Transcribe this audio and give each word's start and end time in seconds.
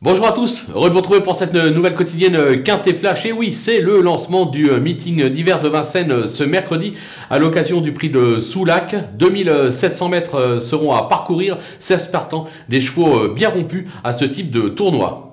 Bonjour 0.00 0.28
à 0.28 0.32
tous, 0.32 0.66
heureux 0.72 0.90
de 0.90 0.92
vous 0.92 1.00
retrouver 1.00 1.20
pour 1.20 1.34
cette 1.34 1.54
nouvelle 1.54 1.96
quotidienne 1.96 2.62
Quintet 2.62 2.94
Flash. 2.94 3.26
Et 3.26 3.32
oui, 3.32 3.52
c'est 3.52 3.80
le 3.80 4.00
lancement 4.00 4.46
du 4.46 4.70
meeting 4.70 5.28
d'hiver 5.28 5.58
de 5.58 5.68
Vincennes 5.68 6.28
ce 6.28 6.44
mercredi 6.44 6.92
à 7.30 7.40
l'occasion 7.40 7.80
du 7.80 7.92
prix 7.92 8.08
de 8.08 8.38
Soulac. 8.38 8.94
2700 9.18 10.08
mètres 10.08 10.58
seront 10.60 10.94
à 10.94 11.08
parcourir, 11.08 11.58
16 11.80 12.12
partants, 12.12 12.46
des 12.68 12.80
chevaux 12.80 13.30
bien 13.30 13.48
rompus 13.48 13.86
à 14.04 14.12
ce 14.12 14.24
type 14.24 14.52
de 14.52 14.68
tournoi. 14.68 15.27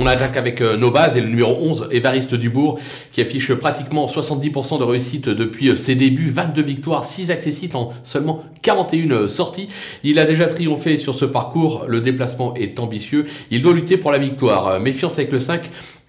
On 0.00 0.06
attaque 0.06 0.36
avec 0.36 0.60
euh, 0.60 0.76
nos 0.76 0.92
bases 0.92 1.16
et 1.16 1.20
le 1.20 1.26
numéro 1.26 1.56
11, 1.58 1.88
Évariste 1.90 2.36
Dubourg, 2.36 2.78
qui 3.10 3.20
affiche 3.20 3.52
pratiquement 3.54 4.06
70% 4.06 4.78
de 4.78 4.84
réussite 4.84 5.28
depuis 5.28 5.70
euh, 5.70 5.74
ses 5.74 5.96
débuts, 5.96 6.28
22 6.28 6.62
victoires, 6.62 7.04
6 7.04 7.32
accessites 7.32 7.74
en 7.74 7.90
seulement 8.04 8.44
41 8.62 9.10
euh, 9.10 9.26
sorties. 9.26 9.68
Il 10.04 10.20
a 10.20 10.24
déjà 10.24 10.46
triomphé 10.46 10.98
sur 10.98 11.16
ce 11.16 11.24
parcours, 11.24 11.84
le 11.88 12.00
déplacement 12.00 12.54
est 12.54 12.78
ambitieux, 12.78 13.26
il 13.50 13.60
doit 13.60 13.74
lutter 13.74 13.96
pour 13.96 14.12
la 14.12 14.18
victoire. 14.18 14.78
Méfiance 14.78 15.18
avec 15.18 15.32
le 15.32 15.40
5, 15.40 15.62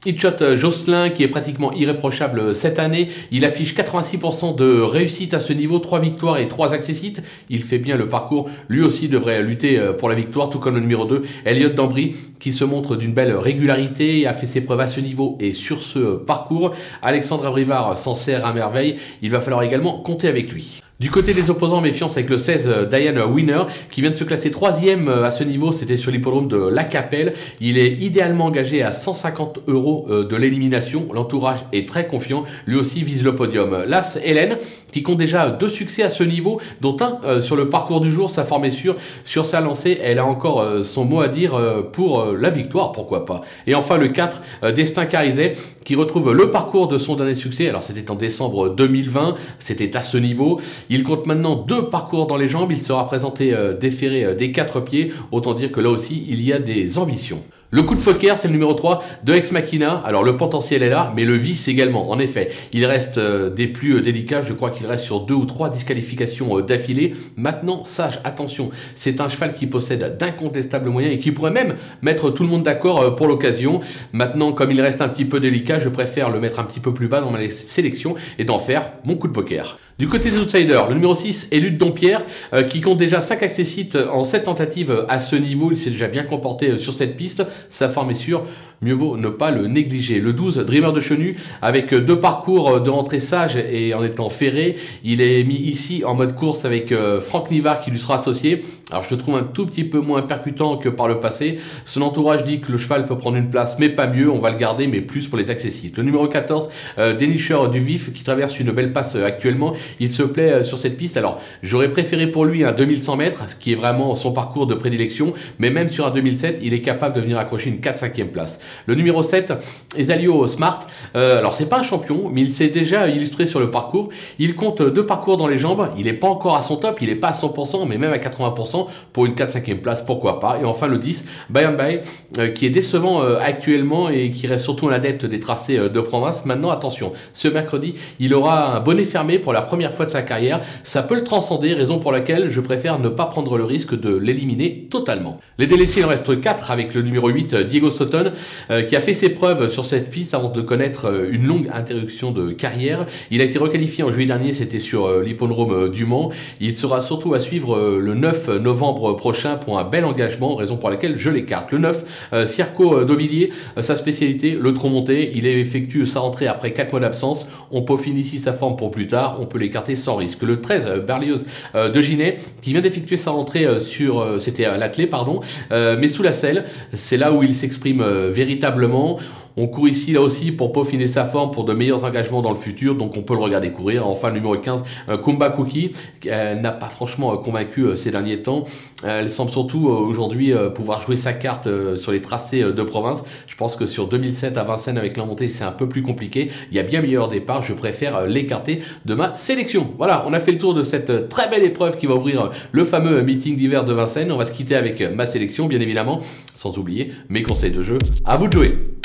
Hitchot 0.06 0.42
euh, 0.42 0.58
Jocelyn 0.58 1.10
qui 1.10 1.24
est 1.24 1.28
pratiquement 1.28 1.74
irréprochable 1.74 2.56
cette 2.56 2.80
année, 2.80 3.10
il 3.32 3.44
affiche 3.44 3.76
86% 3.76 4.56
de 4.56 4.80
réussite 4.80 5.34
à 5.34 5.40
ce 5.40 5.52
niveau, 5.52 5.80
3 5.80 6.00
victoires 6.00 6.38
et 6.38 6.48
3 6.48 6.74
accessites. 6.74 7.22
Il 7.50 7.64
fait 7.64 7.80
bien 7.80 7.98
le 7.98 8.08
parcours, 8.08 8.50
lui 8.70 8.82
aussi 8.82 9.10
devrait 9.10 9.44
lutter 9.44 9.78
euh, 9.78 9.92
pour 9.92 10.08
la 10.08 10.16
victoire, 10.16 10.50
tout 10.50 10.60
comme 10.60 10.76
le 10.76 10.80
numéro 10.80 11.04
2, 11.04 11.24
Elliot 11.44 11.70
Dambry, 11.70 12.16
qui 12.40 12.54
se 12.54 12.64
montre 12.64 12.96
d'une 12.96 13.14
belle 13.14 13.36
régularité, 13.36 14.26
a 14.26 14.34
fait 14.34 14.46
ses 14.46 14.62
preuves 14.62 14.80
à 14.80 14.88
ce 14.88 15.02
niveau 15.02 15.38
et 15.42 15.52
sur 15.52 15.84
ce 15.84 16.16
parcours. 16.16 16.72
Alexandre 17.02 17.46
Abrivard 17.46 17.98
s'en 17.98 18.16
sert 18.16 18.46
à 18.46 18.54
merveille, 18.54 18.96
il 19.22 19.32
va 19.32 19.42
falloir 19.42 19.64
également 19.64 20.00
compter 20.00 20.30
avec 20.30 20.54
lui. 20.54 20.82
Du 21.00 21.10
côté 21.10 21.34
des 21.34 21.50
opposants, 21.50 21.80
méfiance 21.80 22.18
avec 22.18 22.30
le 22.30 22.38
16 22.38 22.68
euh, 22.68 22.86
Diane 22.86 23.22
Winner 23.22 23.62
qui 23.90 24.02
vient 24.02 24.10
de 24.10 24.16
se 24.16 24.26
classer 24.26 24.52
troisième 24.52 25.08
euh, 25.08 25.24
à 25.24 25.32
ce 25.32 25.46
niveau, 25.46 25.72
c'était 25.72 25.96
sur 25.96 26.12
l'hippodrome 26.12 26.50
de 26.50 26.58
La 26.58 26.84
Capelle. 26.84 27.36
Il 27.62 27.78
est 27.78 27.94
idéalement 27.94 28.48
engagé 28.48 28.84
à 28.84 28.92
150 28.92 29.60
euros 29.68 30.08
euh, 30.10 30.26
de 30.26 30.36
l'élimination. 30.36 31.08
L'entourage 31.14 31.60
est 31.72 31.88
très 31.88 32.06
confiant, 32.06 32.44
lui 32.66 32.76
aussi 32.76 33.02
vise 33.06 33.24
le 33.24 33.34
podium. 33.34 33.86
Las 33.88 34.20
Hélène 34.26 34.58
qui 34.92 35.02
compte 35.02 35.20
déjà 35.20 35.52
deux 35.52 35.70
succès 35.70 36.04
à 36.04 36.10
ce 36.10 36.24
niveau, 36.24 36.60
dont 36.82 36.98
un 37.00 37.42
sur 37.42 37.56
le 37.56 37.70
parcours 37.70 38.02
du 38.02 38.10
jour, 38.10 38.32
sa 38.32 38.44
forme 38.44 38.66
est 38.66 38.72
sûre. 38.72 38.96
Sur 39.24 39.46
sa 39.46 39.62
lancée, 39.62 40.00
elle 40.02 40.18
a 40.18 40.26
encore 40.26 40.66
son 40.84 41.06
mot 41.06 41.22
à 41.22 41.28
dire 41.28 41.54
pour 41.94 42.26
la 42.34 42.50
victoire, 42.50 42.92
pourquoi 42.92 43.24
pas? 43.24 43.42
Et 43.68 43.76
enfin 43.76 43.98
le 43.98 44.08
4, 44.08 44.42
Destin 44.74 45.06
Carizet, 45.06 45.54
qui 45.86 45.96
retrouve 45.96 46.34
le 46.34 46.50
parcours 46.50 46.88
de 46.88 46.98
son 46.98 47.16
dernier 47.16 47.36
succès. 47.36 47.70
Alors 47.70 47.84
c'était 47.84 48.10
en 48.10 48.16
décembre 48.16 48.70
2020, 48.70 49.36
c'était 49.60 49.96
à 49.96 50.02
ce 50.02 50.18
niveau. 50.18 50.60
Il 50.92 51.04
compte 51.04 51.28
maintenant 51.28 51.56
deux 51.56 51.88
parcours 51.88 52.26
dans 52.26 52.36
les 52.36 52.48
jambes. 52.48 52.72
Il 52.72 52.82
sera 52.82 53.06
présenté 53.06 53.54
euh, 53.54 53.78
déféré 53.78 54.26
euh, 54.26 54.34
des 54.34 54.52
quatre 54.52 54.80
pieds. 54.80 55.14
Autant 55.32 55.54
dire 55.54 55.72
que 55.72 55.80
là 55.80 55.90
aussi, 55.90 56.26
il 56.28 56.42
y 56.42 56.52
a 56.52 56.58
des 56.58 56.98
ambitions. 56.98 57.44
Le 57.70 57.84
coup 57.84 57.94
de 57.94 58.00
poker, 58.00 58.40
c'est 58.40 58.48
le 58.48 58.54
numéro 58.54 58.74
3 58.74 59.04
de 59.24 59.34
Ex 59.36 59.52
Machina. 59.52 60.02
Alors 60.04 60.24
le 60.24 60.36
potentiel 60.36 60.82
est 60.82 60.90
là, 60.90 61.14
mais 61.16 61.26
le 61.26 61.36
vice 61.36 61.68
également. 61.68 62.10
En 62.10 62.18
effet, 62.18 62.50
il 62.74 62.84
reste 62.88 63.20
euh, 63.20 63.52
des 63.52 63.68
plus 63.68 64.02
délicats. 64.02 64.42
Je 64.42 64.54
crois 64.54 64.72
qu'il 64.72 64.88
reste 64.88 65.04
sur 65.04 65.20
deux 65.20 65.36
ou 65.36 65.46
trois 65.46 65.70
disqualifications 65.70 66.60
d'affilée. 66.62 67.14
Maintenant, 67.36 67.86
sage, 67.86 68.20
attention, 68.24 68.72
c'est 68.96 69.22
un 69.22 69.30
cheval 69.30 69.54
qui 69.54 69.68
possède 69.68 70.18
d'incontestables 70.18 70.90
moyens 70.90 71.14
et 71.14 71.20
qui 71.20 71.32
pourrait 71.32 71.52
même 71.52 71.76
mettre 72.02 72.32
tout 72.32 72.42
le 72.42 72.50
monde 72.50 72.64
d'accord 72.64 73.16
pour 73.16 73.28
l'occasion. 73.28 73.82
Maintenant, 74.12 74.54
comme 74.54 74.72
il 74.72 74.82
reste 74.82 75.04
un 75.04 75.10
petit 75.10 75.26
peu 75.26 75.40
délicat, 75.40 75.78
je 75.78 75.90
préfère 75.90 76.32
le 76.32 76.40
mettre 76.40 76.60
un 76.60 76.64
petit 76.64 76.80
peu 76.80 76.96
plus 76.96 77.08
bas 77.08 77.22
dans 77.22 77.30
ma 77.30 77.48
sélection 77.52 78.16
et 78.40 78.44
d'en 78.44 78.58
faire 78.58 78.90
mon 79.04 79.18
coup 79.18 79.28
de 79.28 79.34
poker. 79.34 79.78
Du 80.00 80.08
côté 80.08 80.32
des 80.32 80.38
outsiders, 80.38 80.88
le 80.88 80.94
numéro 80.94 81.14
6 81.14 81.50
est 81.52 81.60
Lutte 81.60 81.78
Dompierre, 81.78 82.24
euh, 82.54 82.64
qui 82.64 82.80
compte 82.80 82.98
déjà 82.98 83.20
5 83.20 83.44
accessites 83.44 83.98
en 83.98 84.24
7 84.24 84.46
tentatives 84.46 85.06
à 85.10 85.20
ce 85.20 85.36
niveau. 85.36 85.72
Il 85.74 85.78
s'est 85.78 85.90
déjà 85.90 86.08
bien 86.08 86.24
comporté 86.24 86.70
euh, 86.70 86.78
sur 86.78 86.94
cette 86.94 87.18
piste. 87.18 87.44
Sa 87.70 87.90
forme 87.90 88.12
est 88.12 88.16
sûre. 88.16 88.46
Mieux 88.82 88.94
vaut 88.94 89.18
ne 89.18 89.28
pas 89.28 89.52
le 89.52 89.68
négliger. 89.68 90.22
Le 90.22 90.32
12, 90.32 90.60
Dreamer 90.60 90.94
de 90.94 91.02
Chenu, 91.02 91.36
avec 91.62 91.92
euh, 91.92 92.00
deux 92.00 92.18
parcours 92.18 92.80
de 92.80 92.90
rentrée 92.90 93.20
sage 93.20 93.58
et 93.58 93.94
en 93.94 94.02
étant 94.02 94.30
ferré. 94.30 94.78
Il 95.04 95.20
est 95.20 95.44
mis 95.44 95.58
ici 95.58 96.04
en 96.06 96.16
mode 96.16 96.34
course 96.34 96.64
avec 96.64 96.94
Franck 97.20 97.52
Nivard 97.52 97.82
qui 97.82 97.92
lui 97.92 98.00
sera 98.00 98.16
associé. 98.16 98.62
Alors 98.92 99.04
je 99.04 99.12
le 99.12 99.18
trouve 99.18 99.36
un 99.36 99.44
tout 99.44 99.66
petit 99.66 99.84
peu 99.84 100.00
moins 100.00 100.22
percutant 100.24 100.78
que 100.78 100.90
par 100.90 101.08
le 101.08 101.20
passé. 101.20 101.60
Son 101.86 102.02
entourage 102.02 102.44
dit 102.44 102.60
que 102.60 102.72
le 102.72 102.78
cheval 102.78 103.06
peut 103.06 103.18
prendre 103.18 103.38
une 103.38 103.50
place, 103.50 103.78
mais 103.80 103.90
pas 103.90 104.08
mieux. 104.08 104.30
On 104.32 104.40
va 104.40 104.50
le 104.50 104.58
garder, 104.58 104.88
mais 104.88 105.02
plus 105.02 105.28
pour 105.28 105.38
les 105.38 105.52
accessites. 105.52 105.98
Le 105.98 106.04
numéro 106.04 106.28
14, 106.28 106.70
Dénicheur 107.18 107.70
du 107.70 107.80
Vif, 107.80 108.12
qui 108.14 108.24
traverse 108.24 108.60
une 108.60 108.72
belle 108.72 108.94
passe 108.94 109.16
actuellement. 109.16 109.74
Il 110.00 110.10
se 110.10 110.24
plaît 110.24 110.52
euh, 110.52 110.64
sur 110.64 110.78
cette 110.78 110.98
piste. 110.98 111.18
Alors, 111.18 111.40
j'aurais 111.64 111.90
préféré 111.90 112.28
pour 112.28 112.46
lui 112.46 112.64
un 112.64 112.72
2100 112.72 113.18
mètres, 113.18 113.50
ce 113.50 113.56
qui 113.56 113.74
est 113.74 113.76
vraiment 113.76 114.16
son 114.16 114.32
parcours 114.32 114.68
de 114.68 114.76
prédilection. 114.76 115.34
Mais 115.60 115.70
même 115.70 115.90
sur 115.90 116.06
un 116.06 116.12
2007, 116.12 116.60
il 116.64 116.74
est 116.74 116.82
capable 116.82 117.16
de 117.16 117.22
venir 117.22 117.38
accrocher 117.38 117.70
une 117.70 117.78
4-5e 117.78 118.28
place. 118.28 118.60
Le 118.86 118.96
numéro 118.96 119.22
7, 119.22 119.54
Esalio 119.98 120.48
Smart. 120.48 120.88
Euh, 121.16 121.40
alors, 121.40 121.54
c'est 121.54 121.68
pas 121.68 121.80
un 121.80 121.84
champion, 121.84 122.30
mais 122.32 122.42
il 122.42 122.52
s'est 122.52 122.68
déjà 122.68 123.08
illustré 123.08 123.46
sur 123.46 123.60
le 123.60 123.72
parcours. 123.72 124.10
Il 124.38 124.56
compte 124.56 124.82
deux 124.82 125.06
parcours 125.06 125.38
dans 125.38 125.48
les 125.48 125.58
jambes. 125.58 125.90
Il 125.98 126.06
n'est 126.06 126.14
pas 126.14 126.28
encore 126.28 126.56
à 126.56 126.62
son 126.62 126.78
top. 126.78 127.00
Il 127.02 127.10
n'est 127.10 127.16
pas 127.16 127.30
à 127.30 127.34
100%, 127.34 127.88
mais 127.88 127.98
même 127.98 128.14
à 128.14 128.18
80% 128.18 128.79
pour 129.14 129.26
une 129.26 129.34
4-5e 129.34 129.78
place, 129.78 130.04
pourquoi 130.04 130.40
pas. 130.40 130.60
Et 130.62 130.66
enfin, 130.66 130.88
le 130.88 130.98
10, 130.98 131.26
Bayern 131.50 131.76
Bay, 131.76 132.02
euh, 132.38 132.50
qui 132.50 132.66
est 132.66 132.70
décevant 132.70 133.22
actuellement 133.22 134.10
et 134.10 134.32
qui 134.32 134.48
reste 134.48 134.64
surtout 134.64 134.88
un 134.88 134.94
adepte 134.94 135.26
des 135.26 135.40
tracés 135.40 135.78
de 135.78 136.02
province. 136.02 136.46
Maintenant, 136.46 136.70
attention, 136.70 137.12
ce 137.34 137.48
mercredi, 137.48 137.96
il 138.20 138.34
aura 138.34 138.76
un 138.76 138.80
bonnet 138.80 139.06
fermé 139.06 139.40
pour 139.40 139.54
la 139.54 139.62
première 139.62 139.94
fois 139.94 140.06
de 140.06 140.12
sa 140.12 140.22
carrière, 140.22 140.62
ça 140.84 141.04
peut 141.04 141.16
le 141.16 141.24
transcender, 141.24 141.74
raison 141.74 142.00
pour 142.00 142.12
laquelle 142.12 142.50
je 142.50 142.60
préfère 142.60 143.00
ne 143.00 143.10
pas 143.10 143.26
prendre 143.26 143.58
le 143.58 143.66
risque 143.66 144.00
de 144.00 144.16
l'éliminer 144.16 144.88
totalement. 144.90 145.38
Les 145.58 145.68
délaissés, 145.68 146.00
il 146.00 146.06
en 146.06 146.10
reste 146.10 146.40
4 146.40 146.72
avec 146.72 146.94
le 146.94 147.02
numéro 147.02 147.30
8, 147.30 147.56
Diego 147.56 147.90
Sutton, 147.90 148.32
euh, 148.72 148.84
qui 148.84 148.96
a 148.96 149.02
fait 149.02 149.14
ses 149.14 149.30
preuves 149.30 149.70
sur 149.70 149.86
cette 149.86 150.10
piste 150.10 150.34
avant 150.34 150.50
de 150.50 150.62
connaître 150.62 151.06
euh, 151.06 151.30
une 151.32 151.46
longue 151.46 151.70
interruption 151.74 152.32
de 152.32 152.52
carrière. 152.52 153.06
Il 153.32 153.42
a 153.42 153.44
été 153.44 153.60
requalifié 153.60 154.04
en 154.04 154.12
juillet 154.12 154.28
dernier, 154.28 154.54
c'était 154.54 154.80
sur 154.80 155.06
euh, 155.06 155.24
l'hippodrome 155.24 155.90
du 155.90 156.06
Mans. 156.06 156.32
Il 156.60 156.78
sera 156.78 157.02
surtout 157.02 157.34
à 157.34 157.40
suivre 157.40 158.00
le 158.00 158.14
9 158.14 158.48
novembre 158.60 158.69
prochain 158.74 159.58
pour 159.58 159.80
un 159.80 159.84
bel 159.84 160.06
engagement, 160.06 160.56
raison 160.56 160.78
pour 160.78 160.90
laquelle 160.90 161.18
je 161.18 161.30
l'écarte. 161.30 161.72
Le 161.72 161.78
9, 161.80 162.46
Circo 162.46 163.04
d'Auvilliers, 163.04 163.52
sa 163.80 163.96
spécialité, 163.96 164.58
le 164.60 164.74
tronc 164.74 164.90
monté. 164.90 165.32
Il 165.36 165.46
effectue 165.46 166.06
sa 166.06 166.20
rentrée 166.20 166.48
après 166.48 166.74
4 166.74 166.92
mois 166.92 167.00
d'absence. 167.00 167.48
On 167.72 167.82
peaufine 167.82 168.18
ici 168.18 168.40
sa 168.40 168.54
forme 168.54 168.76
pour 168.76 168.92
plus 168.92 169.08
tard. 169.08 169.38
On 169.40 169.46
peut 169.46 169.58
l'écarter 169.58 169.96
sans 169.96 170.16
risque. 170.16 170.42
Le 170.42 170.62
13, 170.62 170.88
euh, 170.88 171.00
Berlioz 171.00 171.46
euh, 171.76 171.90
de 171.90 172.02
Ginet, 172.02 172.38
qui 172.62 172.72
vient 172.72 172.82
d'effectuer 172.82 173.18
sa 173.18 173.32
rentrée 173.32 173.66
euh, 173.66 173.80
sur, 173.80 174.40
c'était 174.40 174.66
à 174.66 174.78
l'atelier, 174.78 175.08
pardon, 175.08 175.42
mais 175.72 176.10
sous 176.10 176.24
la 176.24 176.34
selle. 176.34 176.66
C'est 176.94 177.18
là 177.18 177.32
où 177.32 177.44
il 177.44 177.56
s'exprime 177.56 178.04
véritablement. 178.30 179.20
On 179.62 179.68
court 179.68 179.90
ici 179.90 180.14
là 180.14 180.22
aussi 180.22 180.54
pour 180.54 180.72
peaufiner 180.72 181.08
sa 181.08 181.26
forme 181.26 181.52
pour 181.52 181.66
de 181.66 181.74
meilleurs 181.74 182.06
engagements 182.06 182.42
dans 182.42 182.52
le 182.52 182.56
futur, 182.56 182.96
donc 182.96 183.18
on 183.18 183.24
peut 183.24 183.34
le 183.34 183.42
regarder 183.42 183.72
courir. 183.72 184.08
Enfin, 184.08 184.32
numéro 184.32 184.56
15, 184.56 184.86
Kumba 185.22 185.50
Cookie, 185.50 185.92
n'a 186.26 186.72
pas 186.72 186.88
franchement 186.88 187.36
convaincu 187.36 187.86
ces 187.98 188.10
derniers 188.10 188.42
temps. 188.42 188.64
Elle 189.06 189.30
semble 189.30 189.52
surtout 189.52 189.88
aujourd'hui 189.88 190.54
pouvoir 190.74 191.02
jouer 191.02 191.18
sa 191.18 191.34
carte 191.34 191.68
sur 191.98 192.14
les 192.14 192.22
tracés 192.22 192.62
de 192.62 192.84
province. 192.84 193.26
Je 193.48 193.56
pense 193.58 193.76
que 193.76 193.86
sur 193.86 194.08
2007 194.08 194.58
à 194.58 194.64
Vincennes 194.64 194.98
avec 194.98 195.18
la 195.18 195.26
montée, 195.26 195.50
c'est 195.50 195.66
un 195.66 195.74
peu 195.74 195.90
plus 195.90 196.04
compliqué. 196.04 196.50
Il 196.72 196.78
y 196.78 196.80
a 196.80 196.84
bien 196.84 197.02
meilleur 197.02 197.28
départ. 197.28 197.62
Je 197.62 197.74
préfère 197.74 198.28
l'écarter 198.28 198.80
de 199.04 199.14
ma 199.14 199.34
sélection. 199.34 199.90
Voilà, 199.98 200.24
on 200.26 200.32
a 200.32 200.40
fait 200.40 200.54
le 200.54 200.58
tour 200.58 200.74
de 200.74 200.84
cette 200.84 201.28
très 201.28 201.50
belle 201.50 201.64
épreuve 201.64 201.98
qui 201.98 202.06
va 202.06 202.16
ouvrir 202.16 202.50
le 202.72 202.86
fameux 202.86 203.24
meeting 203.24 203.58
d'hiver 203.58 203.84
de 203.84 203.92
Vincennes. 203.92 204.32
On 204.32 204.38
va 204.38 204.46
se 204.46 204.54
quitter 204.54 204.76
avec 204.76 205.02
ma 205.02 205.26
sélection, 205.26 205.66
bien 205.66 205.82
évidemment, 205.82 206.22
sans 206.56 206.78
oublier 206.78 207.12
mes 207.28 207.44
conseils 207.44 207.72
de 207.72 207.84
jeu. 207.84 207.98
À 208.24 208.38
vous 208.38 208.48
de 208.48 208.54
jouer. 208.54 208.99